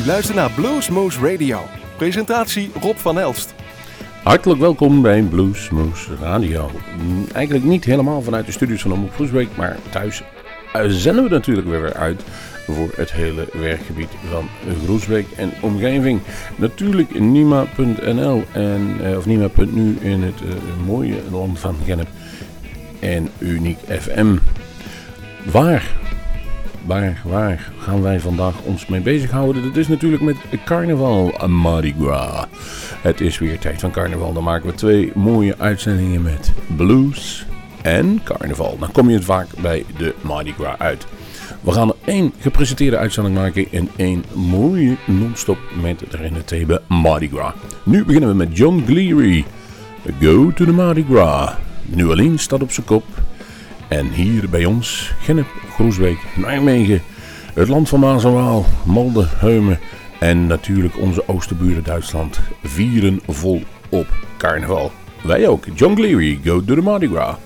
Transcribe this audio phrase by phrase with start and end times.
[0.00, 1.60] U luistert naar Bluesmoose Radio.
[1.96, 3.54] Presentatie Rob van Elst.
[4.22, 6.70] Hartelijk welkom bij Bluesmoose Radio.
[7.00, 10.22] Mm, Eigenlijk niet helemaal vanuit de studios van Omroep Groesbeek, maar thuis
[10.72, 12.22] eh, zenden we natuurlijk weer uit
[12.66, 14.48] voor het hele werkgebied van
[14.84, 16.20] Groesbeek en omgeving.
[16.56, 22.08] Natuurlijk Nima.nl en eh, of Nima.nu in het eh, mooie land van Gennep
[22.98, 24.36] en Uniek FM.
[25.44, 25.84] Waar,
[27.24, 29.62] waar, gaan wij vandaag ons mee bezighouden?
[29.62, 32.44] Dat is natuurlijk met carnaval Mardi Gras.
[33.02, 34.32] Het is weer tijd van carnaval.
[34.32, 37.46] Dan maken we twee mooie uitzendingen met blues
[37.82, 38.78] en carnaval.
[38.78, 41.06] Dan kom je het vaak bij de Mardi Gras uit.
[41.60, 47.28] We gaan er één gepresenteerde uitzending maken en één mooie non-stop met erin het Mardi
[47.28, 47.52] Gras.
[47.82, 49.44] Nu beginnen we met John Gleary.
[50.20, 51.50] Go to the Mardi Gras.
[51.84, 53.04] New Orleans staat op zijn kop.
[53.90, 57.02] En hier bij ons, Gennep, Groesbeek, Nijmegen,
[57.54, 59.78] het land van Maas en Waal, Malden, Heumen
[60.18, 64.06] en natuurlijk onze oosterburen Duitsland vieren vol op
[64.38, 64.92] carnaval.
[65.22, 65.64] Wij ook.
[65.74, 67.36] John Gleary, Go to the Mardi Gras.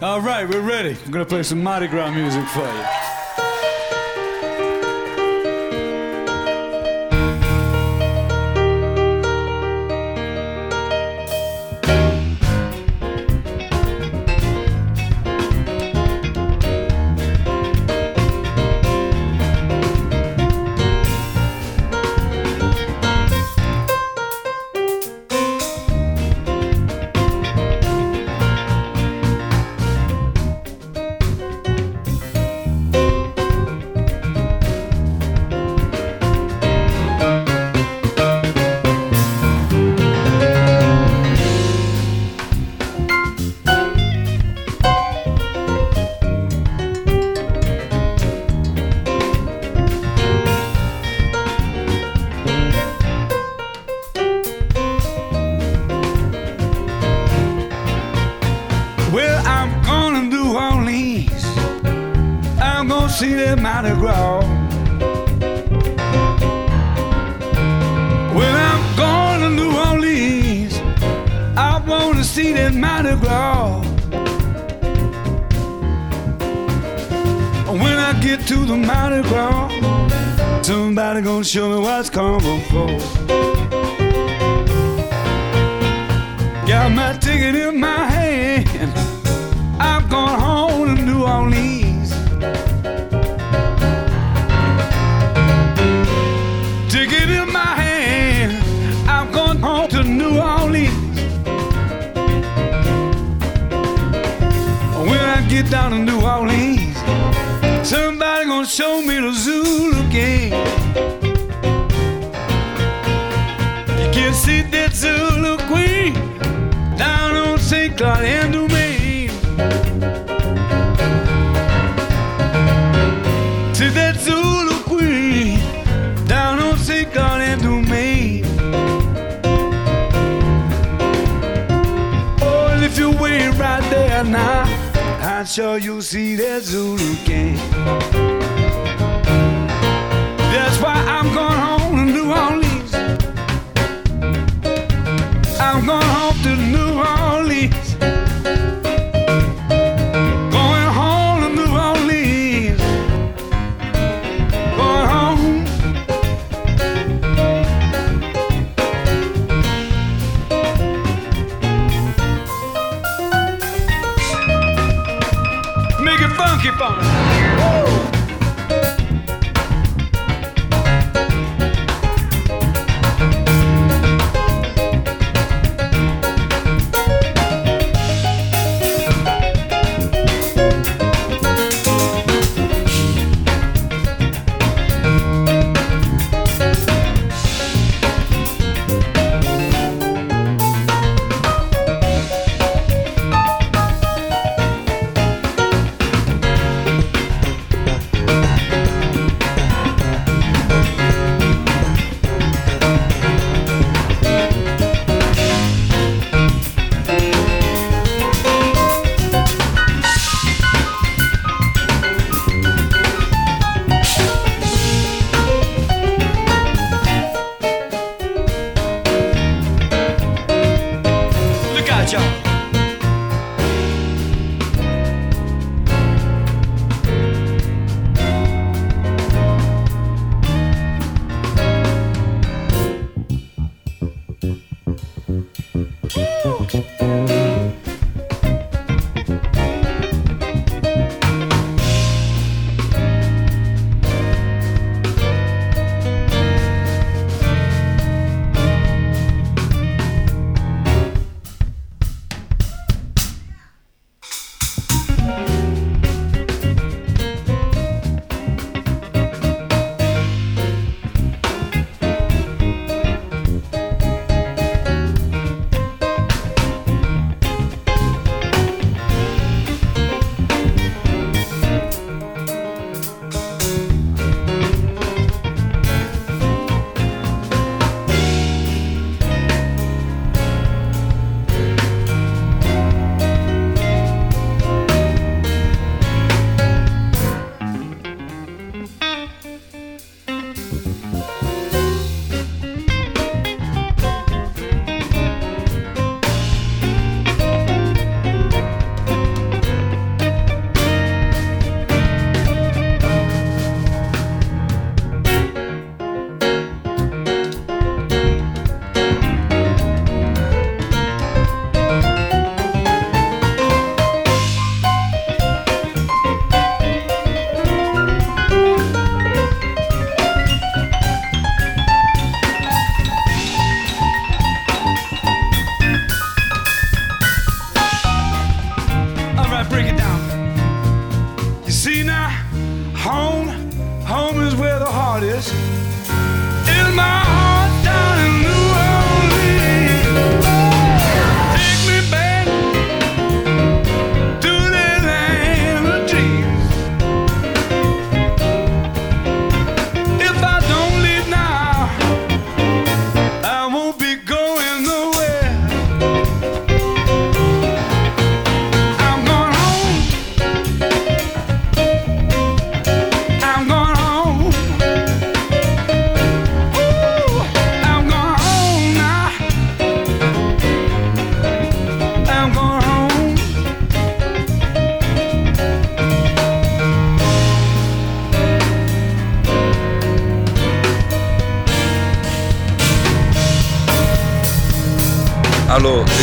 [0.00, 0.96] All right, we're ready.
[1.06, 3.03] I'm gonna play some Mardi Gras music for you.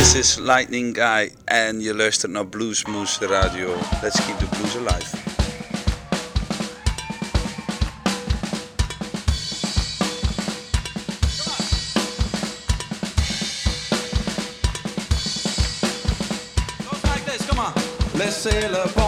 [0.01, 3.77] This is Lightning Guy en je luistert naar Blues Moose Radio.
[4.01, 5.09] Let's keep the blues alive.
[17.47, 17.73] Come on.
[18.17, 19.00] Let's sail upon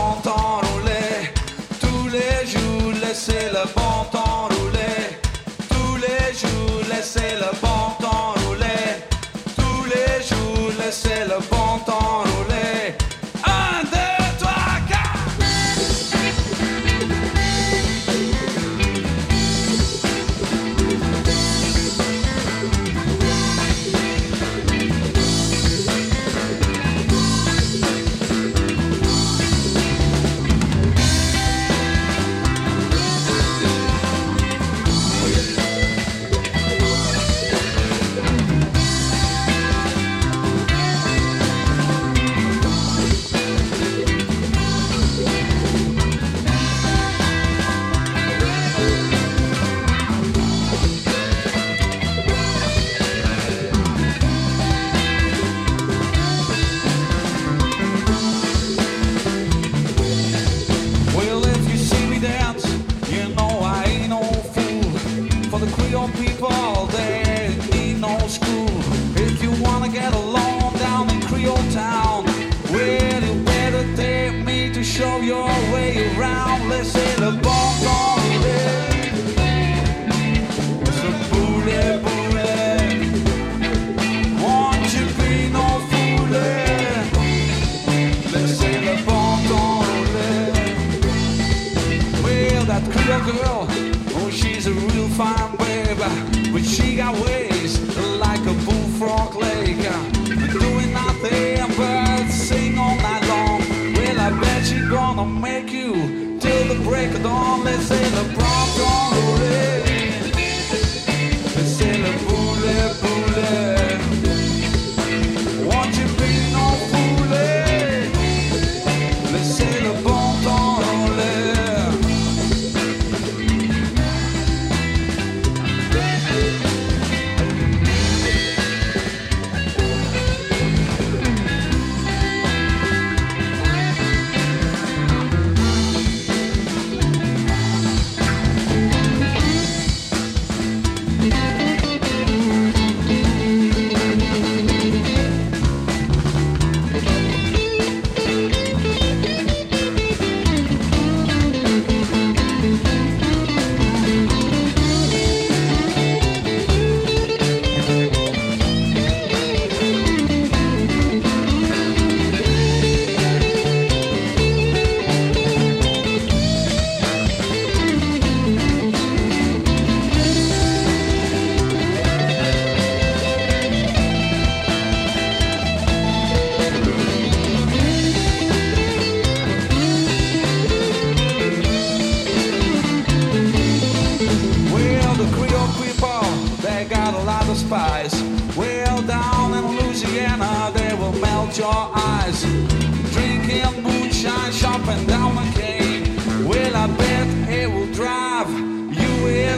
[107.14, 108.03] could only say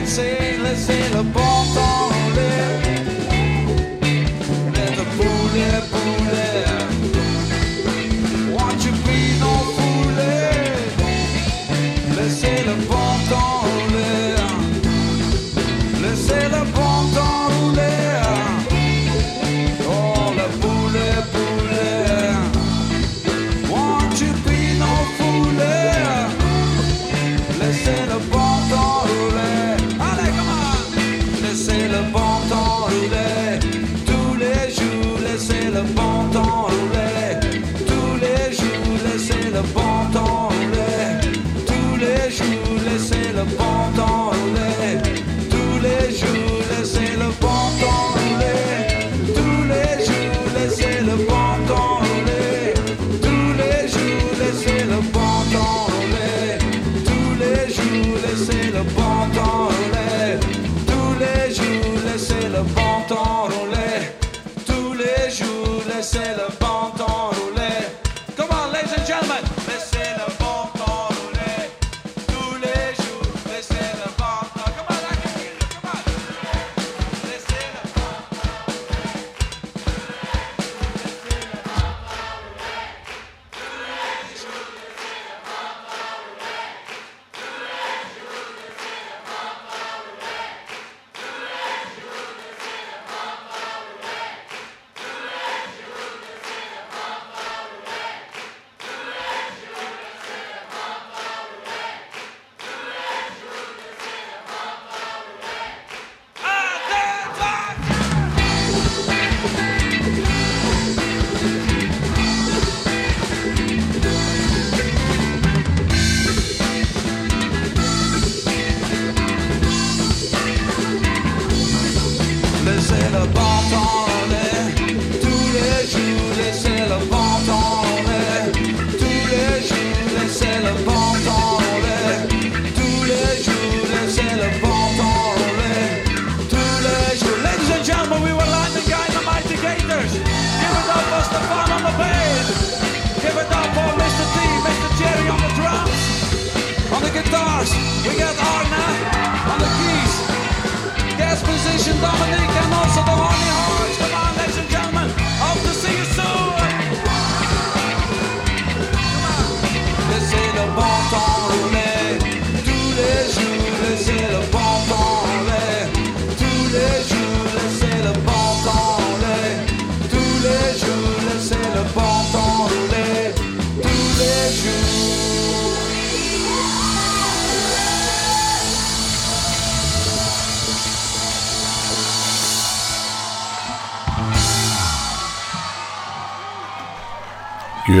[0.06, 1.55] sing, let's sail aboard.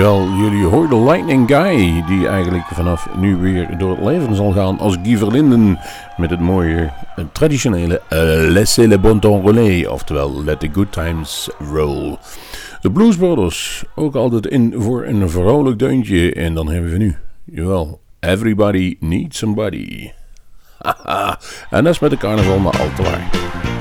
[0.06, 4.78] Wel, jullie hoorden Lightning Guy, die eigenlijk vanaf nu weer door het leven zal gaan
[4.78, 5.78] als Guy Verlinden.
[6.16, 6.92] Met het mooie,
[7.32, 8.18] traditionele eh,
[8.50, 12.16] Laissez le bon temps rouler, oftewel Let the good times roll.
[12.80, 16.32] De Blues Brothers, ook altijd in voor een vrolijk deuntje.
[16.32, 20.10] En dan hebben we nu, jawel, Everybody Needs Somebody.
[20.78, 21.38] Haha,
[21.70, 23.75] en dat is met de carnaval maar al te.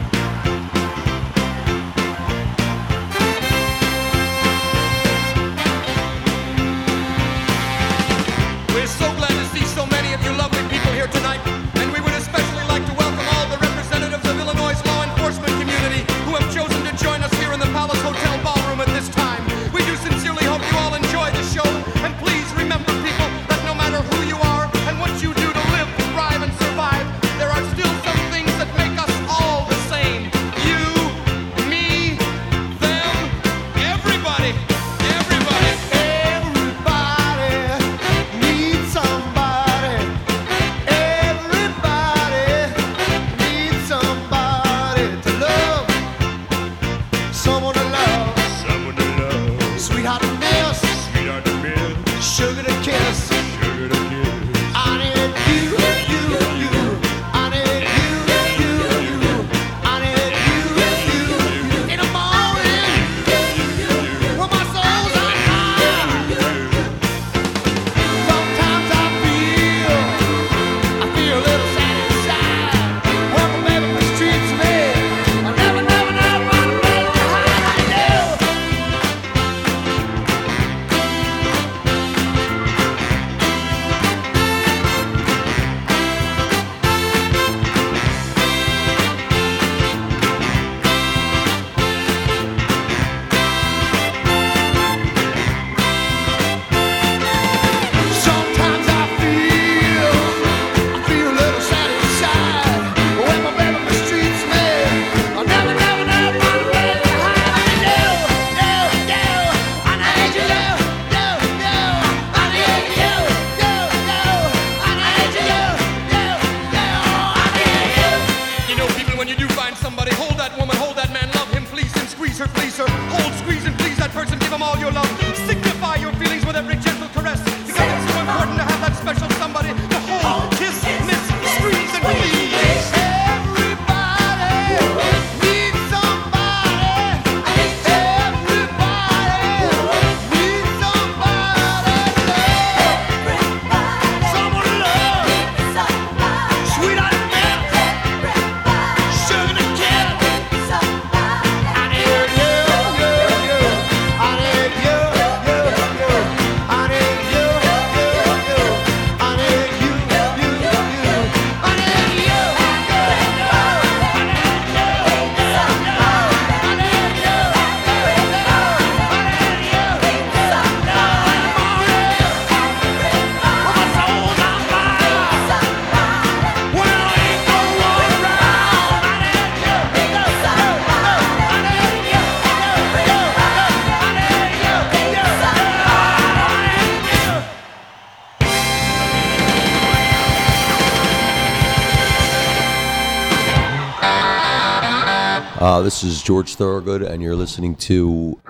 [195.85, 198.41] this is George Thorogood, and you're listening to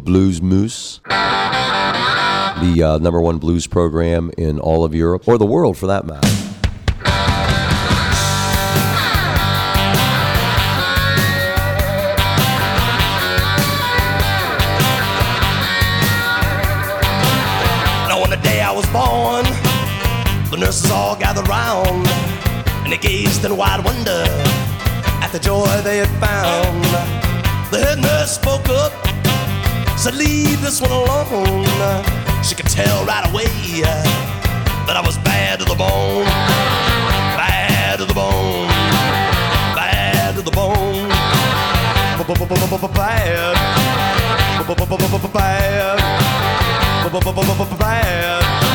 [0.00, 5.78] Blues Moose, the uh, number one blues program in all of Europe, or the world
[5.78, 6.28] for that matter.
[18.28, 19.44] The day I was born,
[20.50, 22.06] the nurses all gathered round
[22.84, 24.57] and they gazed in wide wonder
[25.28, 26.84] at the joy they had found.
[27.70, 28.92] The head nurse spoke up,
[29.98, 31.66] said, Leave this one alone.
[32.42, 33.44] She could tell right away
[34.86, 36.24] that I was bad to the bone.
[37.36, 38.68] Bad to the bone.
[39.76, 41.08] Bad to the bone.
[42.94, 43.54] Bad.
[45.34, 45.94] Bad.
[47.78, 48.67] Bad.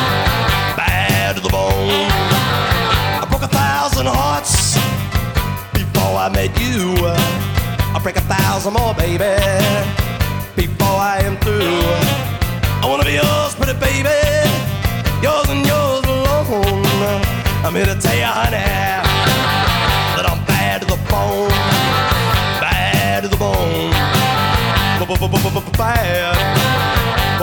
[6.34, 6.93] Met you.
[7.93, 9.38] I'll break a thousand more, baby,
[10.56, 11.80] before I am through.
[12.82, 14.10] I wanna be yours, pretty baby,
[15.22, 17.22] yours and yours alone.
[17.63, 18.58] I'm here to tell you, honey,
[20.15, 21.50] that I'm bad to the bone,
[22.60, 23.91] bad to the bone,
[25.78, 26.36] bad,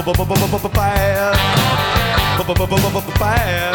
[0.04, 0.16] bad,
[3.18, 3.74] bad,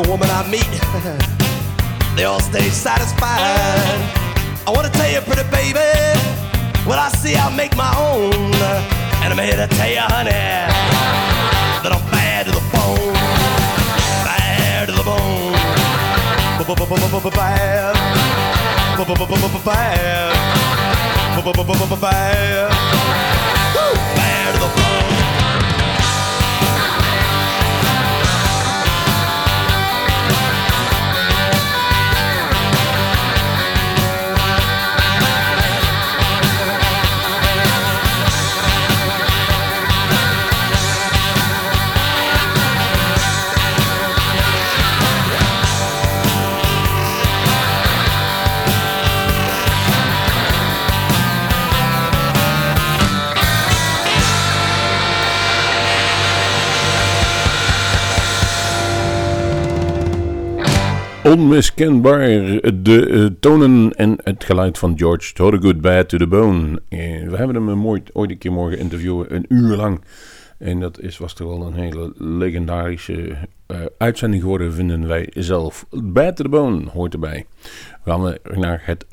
[0.00, 0.64] Every woman I meet,
[2.16, 3.38] they all stay satisfied.
[4.66, 5.76] I wanna tell you, pretty baby,
[6.88, 8.32] what I see I make my own.
[9.20, 13.12] And I'm here to tell you, honey, that I'm bad to the bone.
[14.24, 15.52] Bad to the bone.
[17.36, 17.96] Bad.
[19.66, 20.30] Bad.
[22.00, 23.59] Bad.
[61.30, 62.28] Onmiskenbaar
[62.82, 66.82] de eh, tonen en het geluid van George Thorogood Bad to the Bone.
[66.88, 70.00] Eh, we hebben hem mooi, ooit een keer mogen interviewen, een uur lang.
[70.58, 75.86] En dat is, was toch wel een hele legendarische eh, uitzending geworden, vinden wij zelf.
[75.90, 77.46] Bad to the Bone hoort erbij.
[78.04, 79.04] We gaan we naar het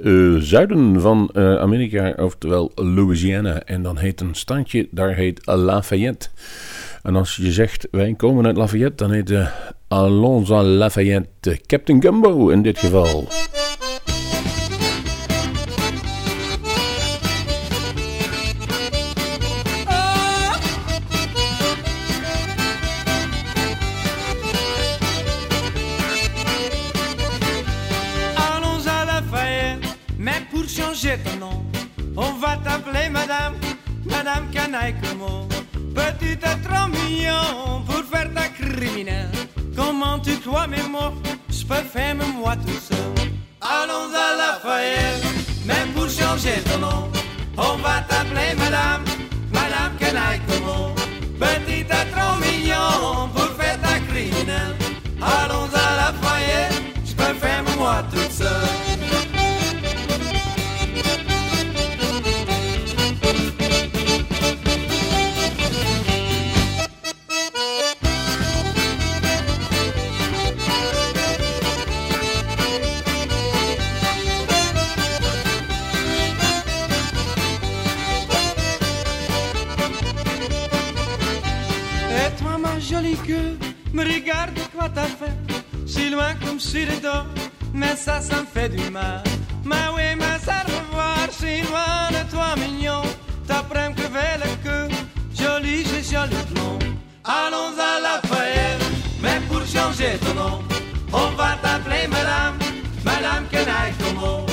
[0.43, 3.63] zuiden van Amerika, oftewel Louisiana.
[3.63, 6.29] En dan heet een standje, daar heet Lafayette.
[7.03, 9.47] En als je zegt, wij komen uit Lafayette, dan heet de
[9.87, 11.59] Allons à Lafayette.
[11.65, 13.27] Captain Gumbo in dit geval.
[32.19, 33.55] On va t'appeler Madame,
[34.05, 34.95] Madame Canaille
[35.97, 36.05] Como.
[36.05, 37.83] Petite trop mignon
[39.75, 41.13] Comment tu crois, mais moi,
[41.49, 43.29] je peux faire moi tout seul.
[43.61, 45.23] Allons à Lafayette,
[45.65, 47.09] même pour changer ton nom.
[47.57, 49.03] On va t'appeler madame,
[49.51, 50.93] madame Canaille comment
[51.39, 54.75] Petite à trop mignon pour faire ta criminelle.
[55.21, 58.26] Allons à Lafayette, je peux faire moi toute seule.
[83.93, 85.37] Me regarde quoi t'as fait.
[85.85, 87.41] Si loin comme dos,
[87.73, 89.23] mais ça, ça me fait du mal.
[89.63, 93.01] Mais oui, mais ça revoir, si loin de toi, mignon.
[93.47, 94.95] T'apprends que fait le queue,
[95.33, 96.79] joli, j'ai joli blond.
[97.23, 98.83] Allons à la fête,
[99.21, 100.59] mais pour changer ton nom,
[101.11, 102.57] on va t'appeler madame,
[103.03, 104.46] madame Kenaï Como.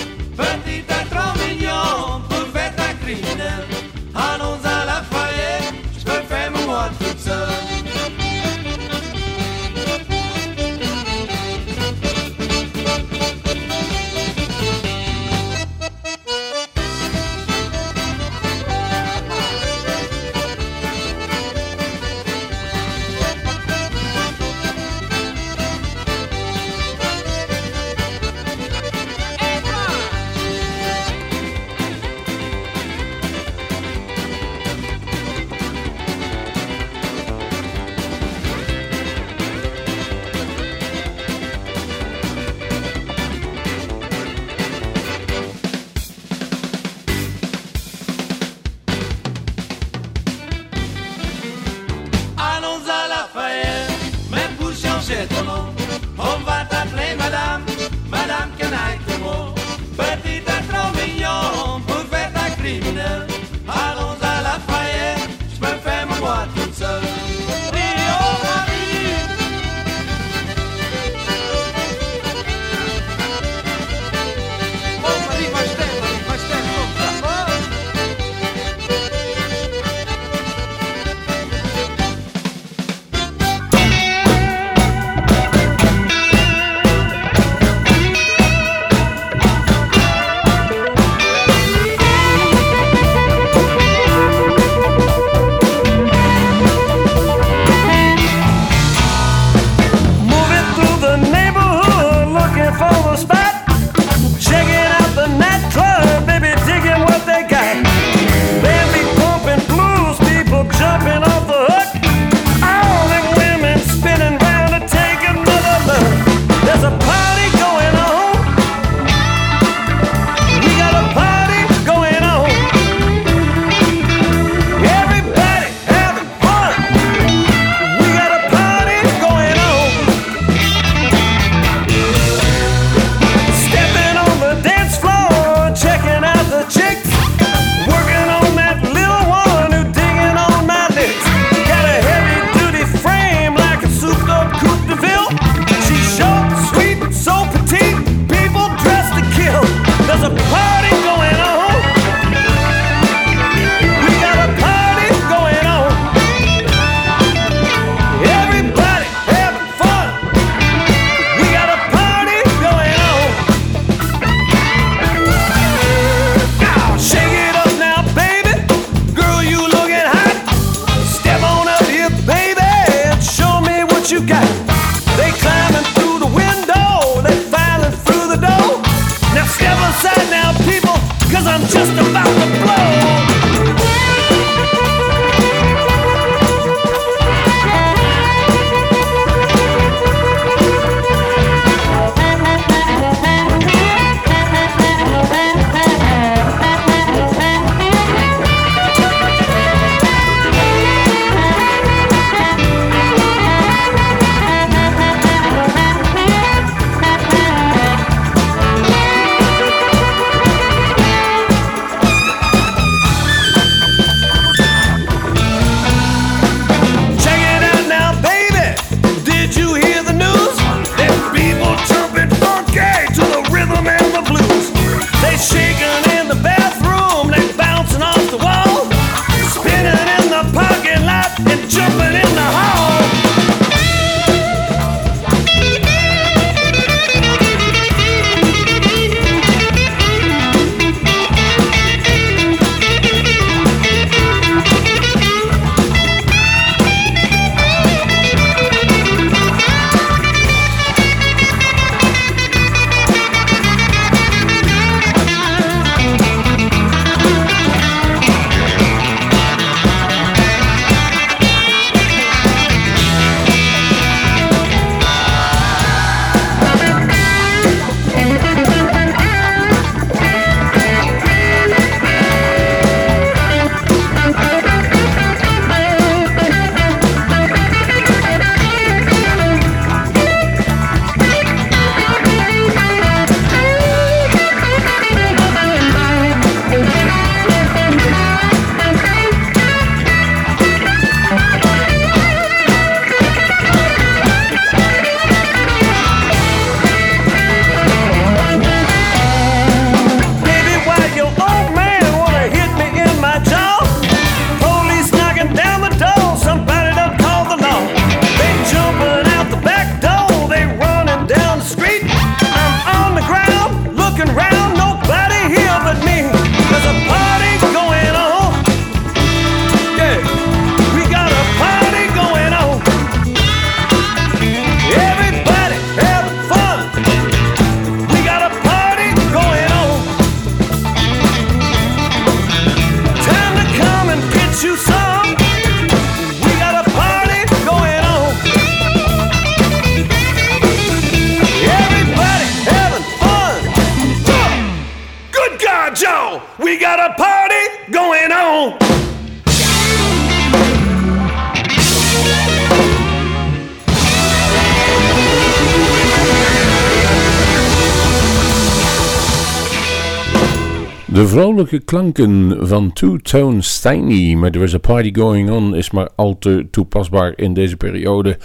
[361.14, 366.08] De vrolijke klanken van Two Tone Steiny met There's a Party Going On is maar
[366.14, 368.38] al te toepasbaar in deze periode.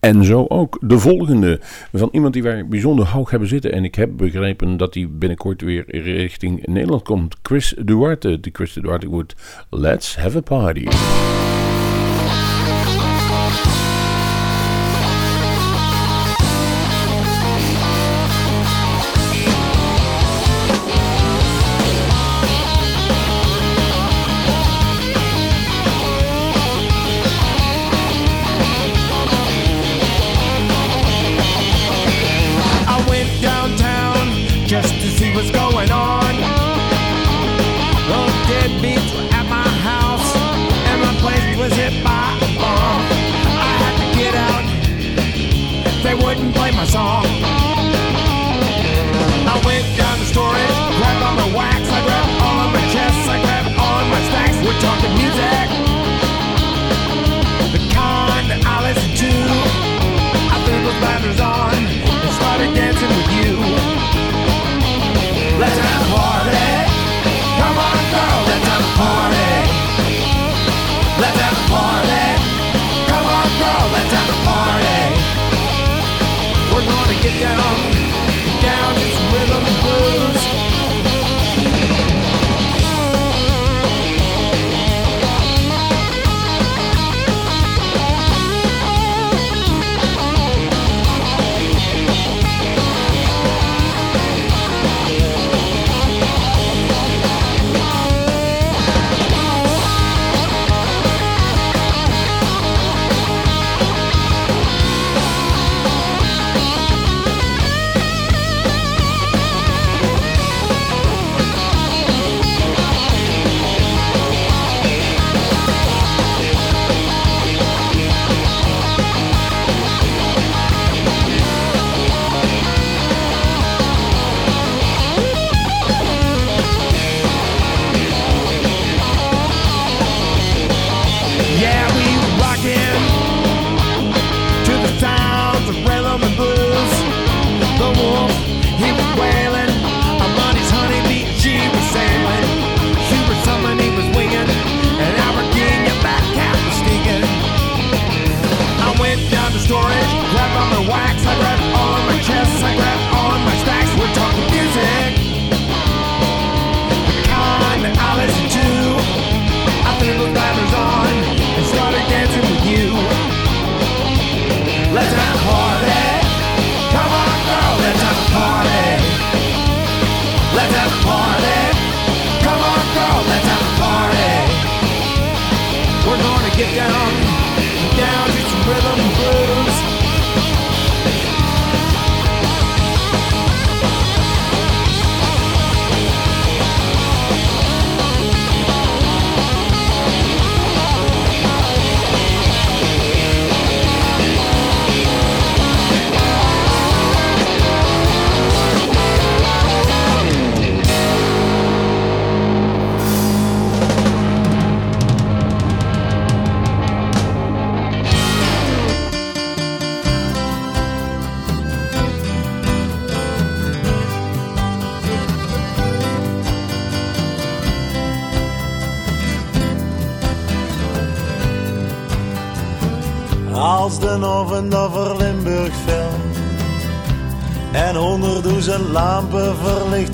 [0.00, 1.60] En zo ook de volgende
[1.92, 3.72] van iemand die wij bijzonder hoog hebben zitten.
[3.72, 7.36] En ik heb begrepen dat hij binnenkort weer richting Nederland komt.
[7.42, 8.40] Chris Duarte.
[8.40, 9.34] De Chris Duarte wordt
[9.70, 10.86] Let's Have a Party.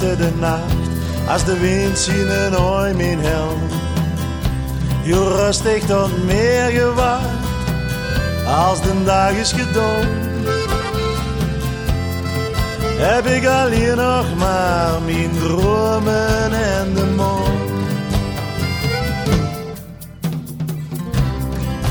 [0.03, 0.74] De nacht
[1.28, 3.61] Als de wind zien een ooi mijn helm
[5.03, 7.42] Je rustig tot meer gewacht
[8.46, 10.30] Als de dag is gedaan.
[13.05, 17.61] Heb ik alleen nog maar mijn dromen en de maan.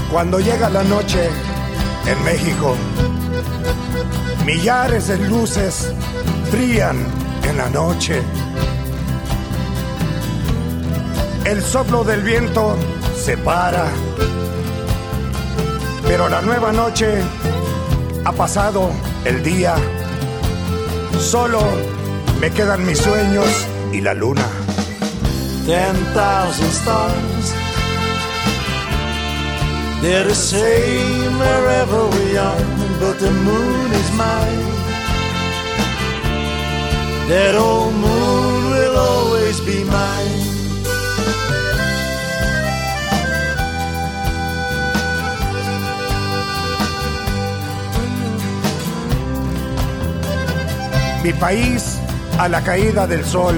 [0.10, 1.30] Cuando llega la noche
[2.06, 2.76] en México,
[4.46, 5.76] millares de luces
[6.50, 7.21] brillan
[7.52, 8.22] en la noche.
[11.46, 12.76] El soplo del viento
[13.16, 13.86] se para,
[16.08, 17.22] pero la nueva noche
[18.26, 18.90] ha pasado
[19.26, 19.76] el día.
[21.20, 21.62] Solo
[22.40, 24.48] me quedan mis sueños y la luna.
[25.66, 27.54] Ten thousand stars
[30.02, 32.66] They're the same wherever we are,
[33.00, 34.81] but the moon is mine.
[37.32, 40.44] That old moon will always be mine.
[51.24, 52.00] Mi país
[52.38, 53.56] a la caída del sol,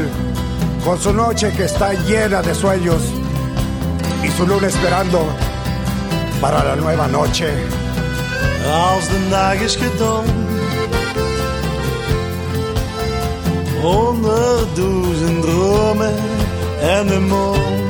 [0.86, 3.02] con su noche que está llena de sueños
[4.24, 5.26] y su luna esperando
[6.40, 7.48] para la nueva noche.
[8.70, 10.43] Als de dag is gedaan,
[13.84, 16.16] honderdduizend dromen
[16.82, 17.82] en de maan.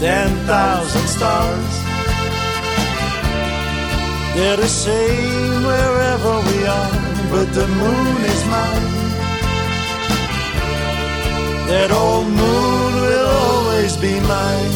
[0.00, 1.74] Ten thousand stars,
[4.34, 6.90] they're the same wherever we are,
[7.30, 8.90] but the moon is mine.
[11.68, 14.72] That old moon will always be mine.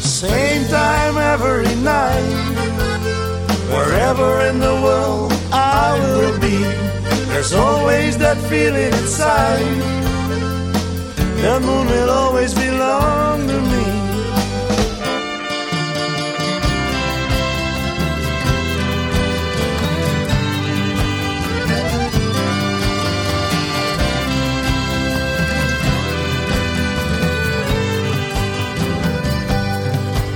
[0.00, 2.56] Same time every night.
[3.70, 4.75] Wherever in the
[7.48, 9.60] there's always that feeling inside.
[11.42, 13.84] The moon will always belong to me.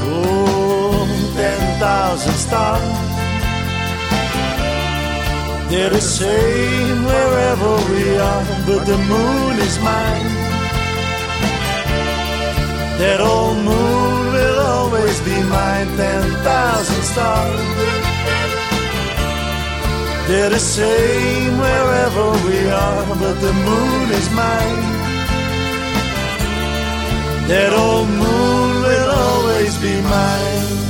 [0.02, 1.06] Oh,
[1.80, 3.09] thousand stars.
[5.70, 10.32] They're the same wherever we are, but the moon is mine.
[12.98, 15.86] That old moon will always be mine.
[15.96, 17.60] Ten thousand stars.
[20.26, 24.86] They're the same wherever we are, but the moon is mine.
[27.46, 30.89] That old moon will always be mine.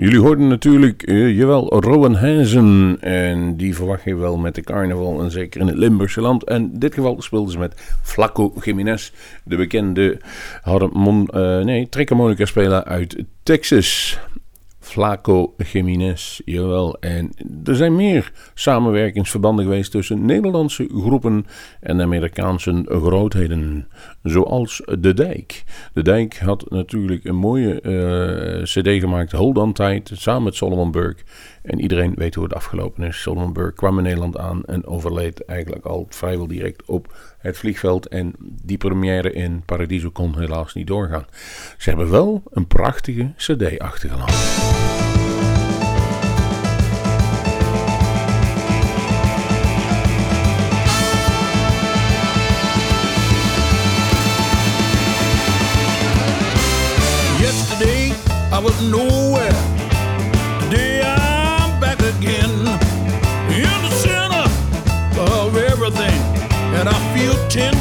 [0.00, 2.96] Jullie hoorden natuurlijk, eh, jawel, Rowan Hansen.
[3.00, 5.22] En die verwacht je wel met de carnaval.
[5.22, 6.44] En zeker in het Limburgse land.
[6.44, 9.12] En in dit geval speelden ze met Flaco Jiménez.
[9.44, 10.20] De bekende
[10.62, 14.18] harmon, eh nee, trekkharmonica speler uit Texas.
[14.80, 16.96] Flaco Jiménez, jawel.
[17.00, 17.30] En
[17.64, 21.46] er zijn meer samenwerkingsverbanden geweest tussen Nederlandse groepen
[21.80, 23.88] en Amerikaanse grootheden.
[24.22, 25.64] Zoals De Dijk.
[25.92, 30.90] De Dijk had natuurlijk een mooie eh, cd gemaakt, Hold On Tight, samen met Solomon
[30.90, 31.22] Burke.
[31.62, 33.20] En iedereen weet hoe het afgelopen is.
[33.20, 38.08] Solomon Burke kwam in Nederland aan en overleed eigenlijk al vrijwel direct op het vliegveld.
[38.08, 41.26] En die première in Paradiso kon helaas niet doorgaan.
[41.78, 45.09] Ze hebben wel een prachtige cd achtergelaten.
[58.60, 59.56] I was nowhere.
[60.68, 62.50] Today I'm back again
[63.48, 64.44] in the center
[65.18, 66.20] of everything,
[66.76, 67.72] and I feel ten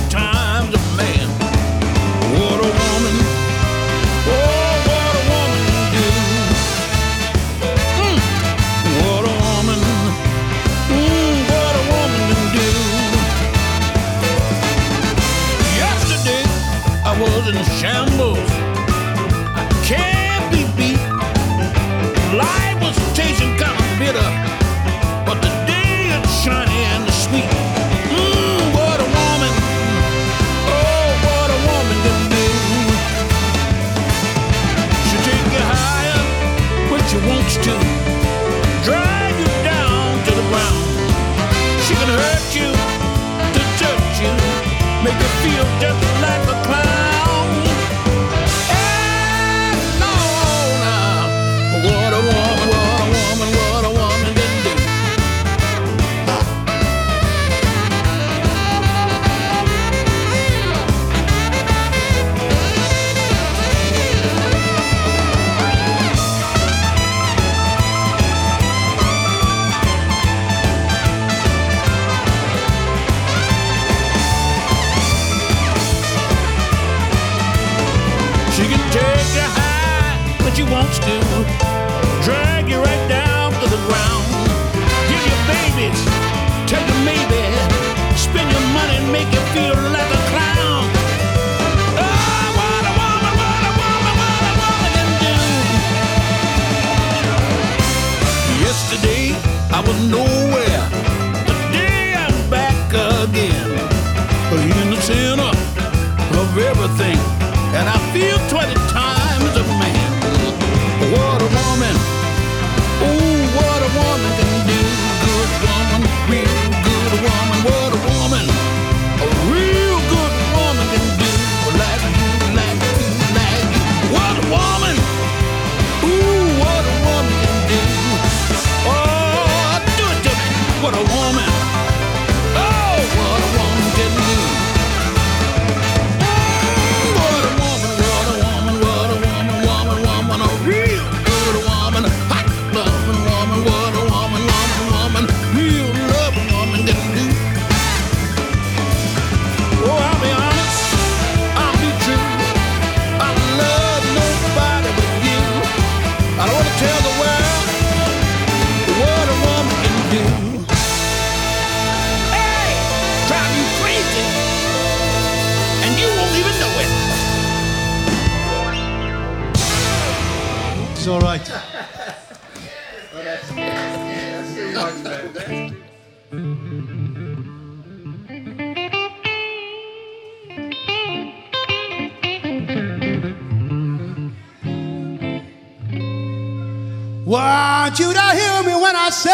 [187.30, 189.30] Want you to hear me when I say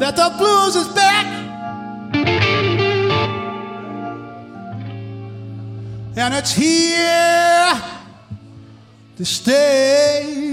[0.00, 1.26] that the blues is back
[6.16, 7.82] and it's here
[9.16, 10.43] to stay.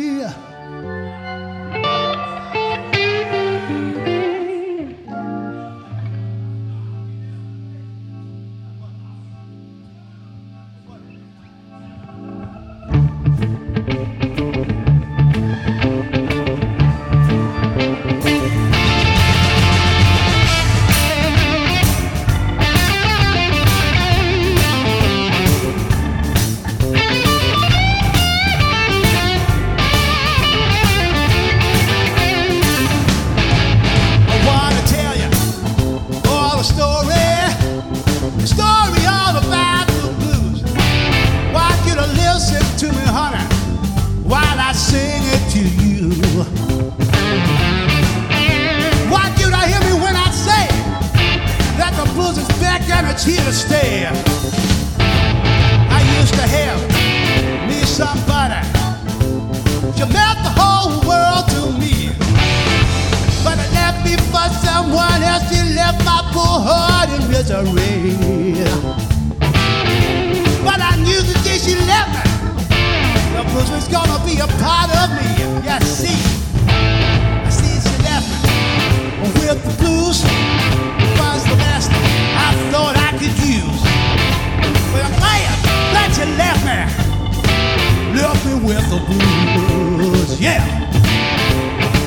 [88.75, 90.39] with the blues.
[90.39, 90.63] Yeah.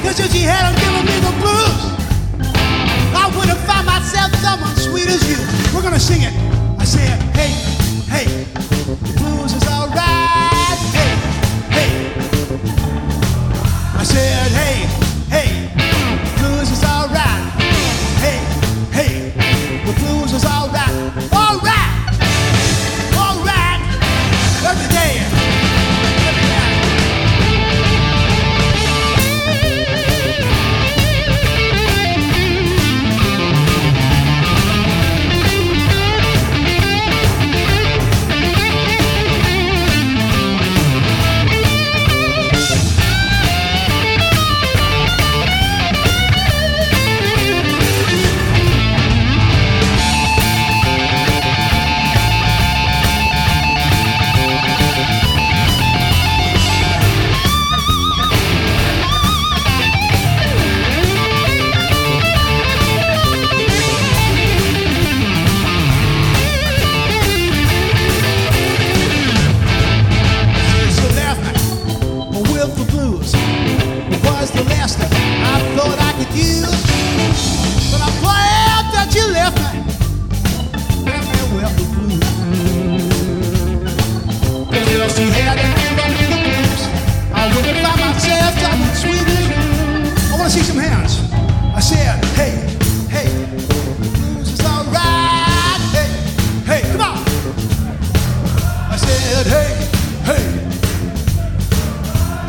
[0.03, 1.81] Cause if she hadn't given me the blues,
[3.13, 5.37] I would have found myself someone sweet as you.
[5.75, 6.33] We're gonna sing it.
[6.79, 7.53] I said, hey,
[8.09, 8.84] hey.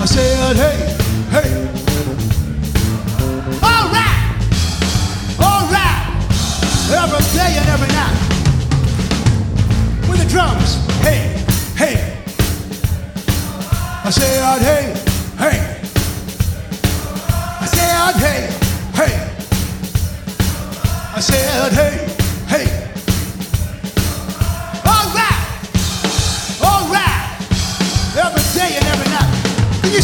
[0.05, 0.77] I said, hey,
[1.31, 1.49] hey.
[3.63, 4.37] All right,
[5.39, 6.05] all right.
[6.93, 8.17] Every day and every night.
[10.07, 11.43] With the drums, hey,
[11.75, 11.97] hey.
[14.03, 14.93] I said, hey,
[15.39, 15.59] hey.
[17.61, 18.41] I said, hey,
[18.93, 19.13] hey.
[21.15, 22.14] I said, hey.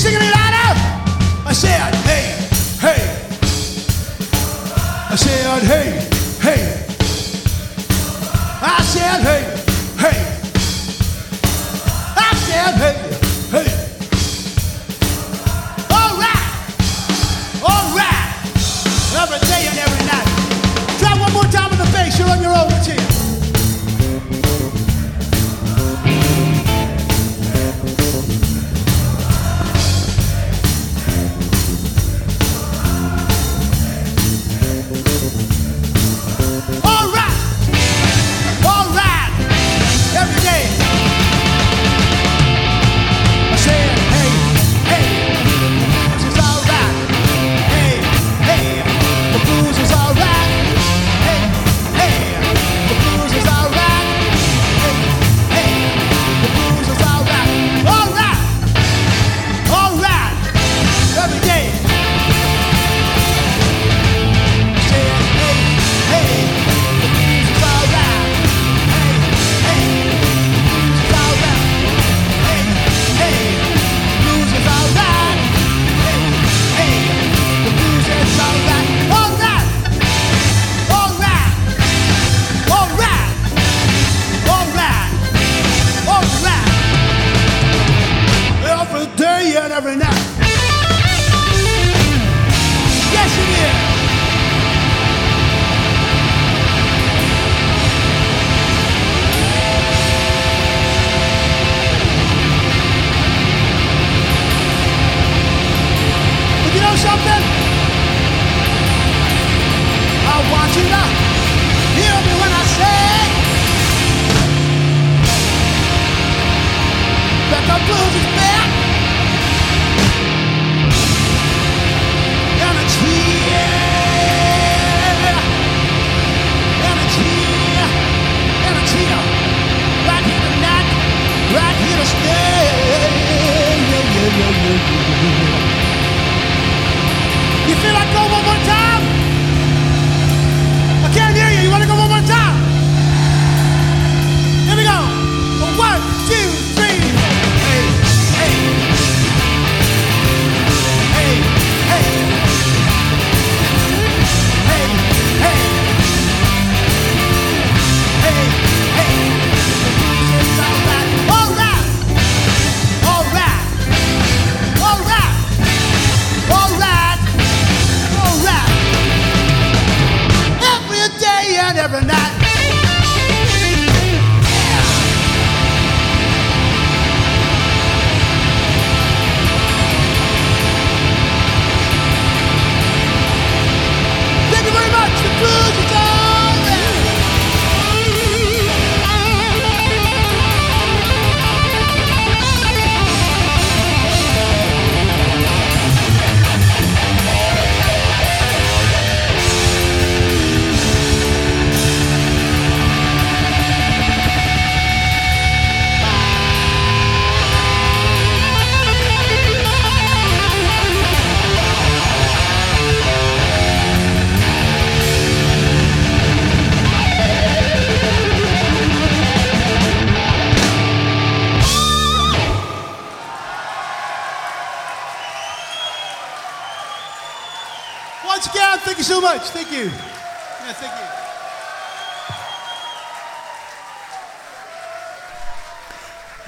[0.01, 0.69] singing it louder?
[1.45, 2.49] I said, hey,
[2.81, 3.01] hey.
[5.11, 6.09] I said, hey,
[6.41, 6.85] hey.
[8.63, 9.50] I said, hey.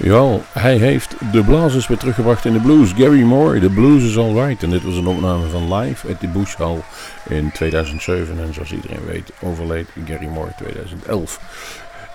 [0.04, 2.92] Jawel, hij heeft de blazers weer teruggebracht in de blues.
[2.92, 4.62] Gary Moore, The Blues is Alright.
[4.62, 6.80] En dit was een opname van live at the Bush Hall
[7.28, 8.38] in 2007.
[8.38, 11.40] En zoals iedereen weet, overleed Gary Moore 2011.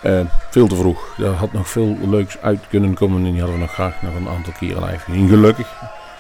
[0.02, 0.20] Eh,
[0.50, 1.18] veel te vroeg.
[1.18, 3.26] Er had nog veel leuks uit kunnen komen.
[3.26, 5.28] En die hadden we nog graag nog een aantal keren live gezien.
[5.28, 5.68] Gelukkig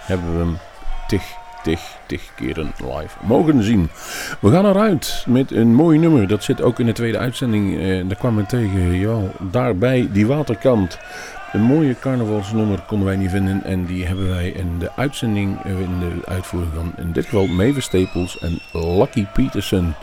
[0.01, 0.57] hebben we hem
[1.07, 1.23] tig,
[1.63, 3.89] tig, tig keren live mogen zien.
[4.39, 6.27] We gaan eruit met een mooi nummer.
[6.27, 7.79] Dat zit ook in de tweede uitzending.
[7.79, 8.99] Eh, daar kwam ik tegen.
[8.99, 10.97] Jawel, daarbij die waterkant.
[11.51, 13.63] Een mooie carnavalsnummer konden wij niet vinden.
[13.63, 17.47] En die hebben wij in de uitzending, eh, in de uitvoering van in dit geval
[17.47, 19.93] Mavis Staples en Lucky Peterson.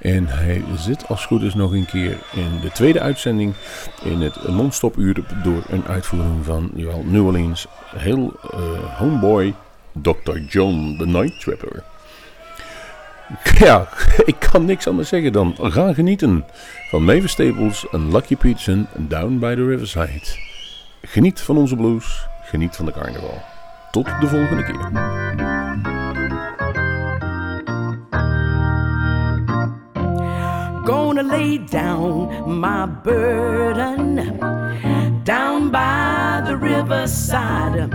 [0.00, 3.54] En hij zit als goed is nog een keer in de tweede uitzending
[4.02, 9.54] in het non-stop uur door een uitvoering van jawel, New Orleans heel eh, homeboy
[9.92, 10.38] Dr.
[10.48, 11.82] John the Night Trapper.
[13.58, 13.88] Ja,
[14.24, 16.44] ik kan niks anders zeggen dan gaan genieten
[16.90, 20.47] van Mavis Staples en Lucky Peterson Down by the Riverside.
[21.10, 23.42] Geniet van onze blues, geniet van de carnaval.
[23.90, 25.06] Tot de volgende keer.
[30.84, 34.16] gonna lay down my burden
[35.24, 37.90] down by the riverside,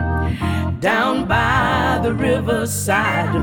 [0.79, 3.33] down by the riverside,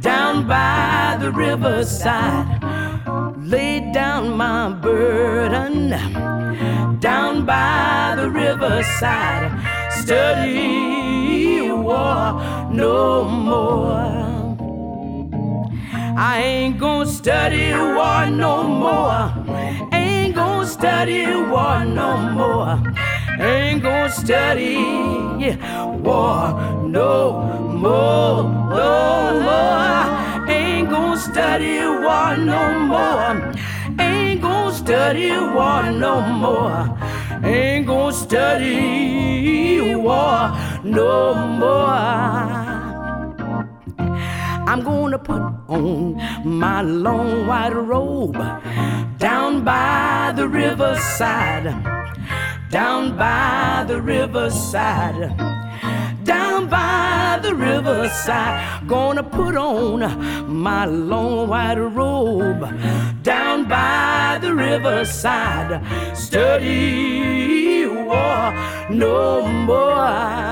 [0.00, 2.46] down by the riverside.
[3.38, 3.81] Lay
[4.22, 5.90] down my burden
[7.00, 9.50] down by the riverside.
[9.90, 14.56] Study war no more.
[16.16, 19.32] I ain't gonna study war no more.
[19.92, 22.80] Ain't gonna study war no more.
[23.40, 24.76] Ain't gonna study
[26.06, 27.42] war no
[27.82, 28.32] more.
[28.62, 30.48] No more.
[30.48, 33.71] Ain't gonna study war no more.
[34.92, 36.98] Study war no more.
[37.42, 40.52] Ain't gonna study war
[40.84, 41.96] no more.
[44.68, 48.36] I'm gonna put on my long white robe
[49.16, 51.72] down by the riverside,
[52.68, 55.32] down by the riverside,
[57.42, 58.86] the riverside.
[58.86, 60.00] Gonna put on
[60.48, 62.62] my long white robe
[63.22, 65.80] down by the riverside.
[66.16, 68.54] Study war
[68.90, 70.42] no more.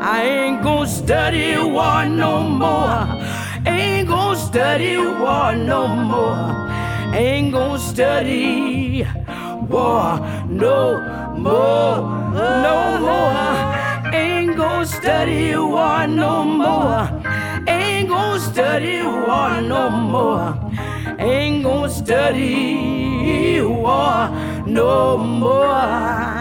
[0.00, 3.06] I ain't gonna study war no more.
[3.66, 6.68] Ain't gonna study war no more.
[7.14, 9.06] Ain't gonna study
[9.68, 11.00] war no
[11.36, 12.00] more.
[12.64, 13.77] No more.
[14.58, 17.06] Gonna study war no more.
[17.68, 20.52] Ain't gonna study war no more.
[21.16, 24.28] Ain't gonna study war
[24.66, 26.37] no more.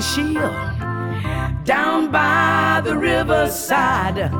[0.00, 4.30] And shield down by the riverside,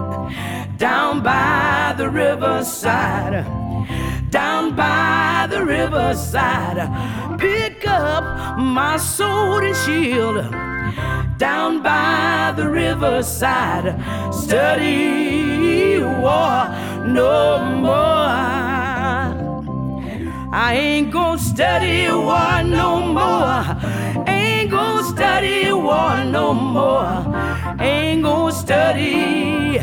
[0.78, 3.44] down by the riverside,
[4.30, 6.78] down by the riverside.
[7.38, 10.50] Pick up my sword and shield
[11.36, 13.86] down by the riverside.
[14.32, 16.68] Study war
[17.06, 18.70] no more.
[20.52, 24.09] I ain't gonna study war no more.
[25.20, 27.12] Study war no more.
[27.78, 29.78] Ain't gonna study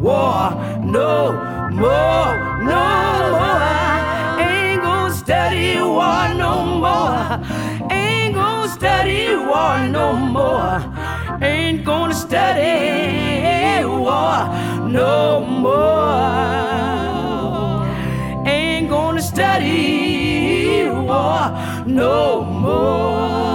[0.00, 1.32] war no
[1.70, 2.32] more.
[2.64, 2.86] No
[3.36, 3.60] more.
[4.40, 7.28] Ain't gonna study war no more.
[7.90, 10.80] Ain't gonna study war no more.
[11.42, 14.48] Ain't gonna study war
[14.88, 16.50] no more
[18.46, 21.50] ain't gonna study war
[21.86, 23.49] no more,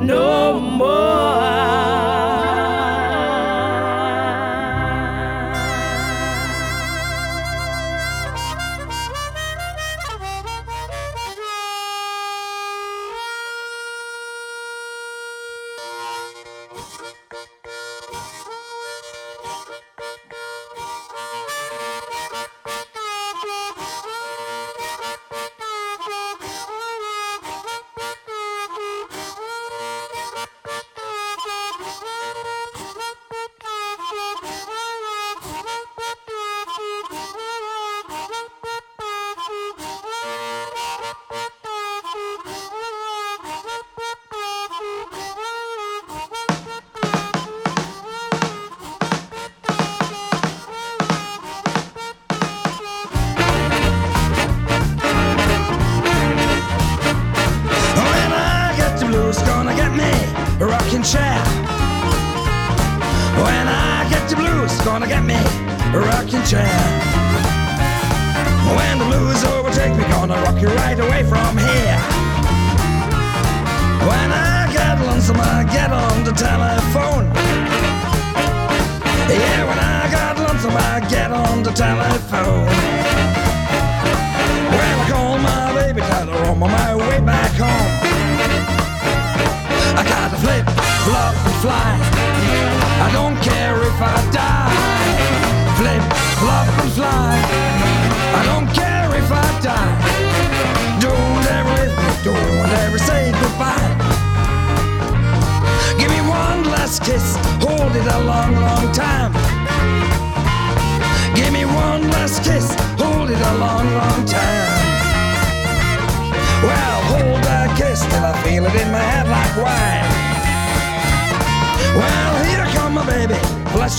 [0.00, 1.79] no more.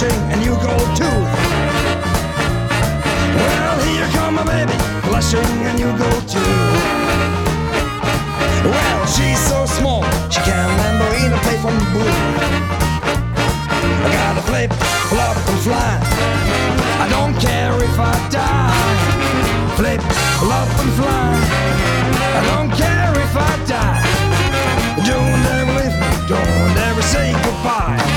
[0.02, 1.18] Sing and you go too.
[3.38, 6.56] Well, here come my baby, blushing and you go too.
[8.74, 12.18] Well, she's so small, she can't remember a play from the blue.
[14.06, 14.72] I gotta flip,
[15.12, 15.94] flop, and fly.
[17.04, 18.74] I don't care if I die.
[19.78, 20.02] Flip,
[20.42, 21.32] flop, and fly.
[22.39, 24.11] I don't care if I die.
[27.44, 28.11] Goodbye.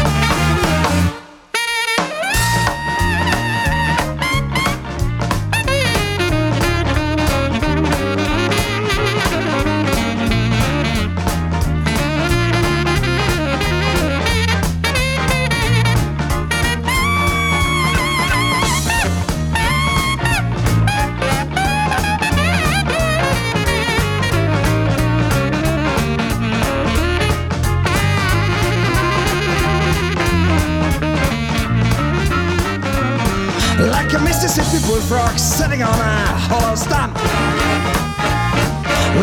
[35.74, 37.14] Sitting on a hollow stump.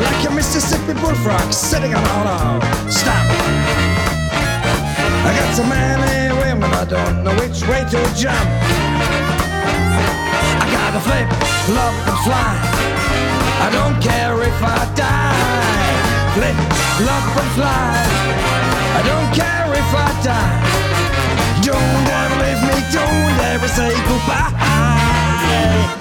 [0.04, 3.28] Like a Mississippi bullfrog sitting on a hollow stump.
[5.24, 8.50] I got so many women, I don't know which way to jump.
[10.60, 11.30] I gotta flip,
[11.72, 12.52] flop, and fly.
[13.66, 16.04] I don't care if I die.
[16.36, 16.58] Flip,
[17.00, 17.96] flop, and fly.
[19.00, 20.60] I don't care if I die.
[21.64, 26.01] Don't ever leave me, don't ever say goodbye.